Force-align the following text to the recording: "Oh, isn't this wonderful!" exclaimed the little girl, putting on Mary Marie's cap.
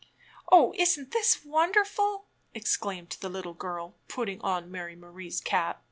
"Oh, 0.51 0.73
isn't 0.77 1.11
this 1.11 1.45
wonderful!" 1.45 2.25
exclaimed 2.55 3.17
the 3.19 3.29
little 3.29 3.53
girl, 3.53 3.93
putting 4.07 4.41
on 4.41 4.71
Mary 4.71 4.95
Marie's 4.95 5.39
cap. 5.39 5.79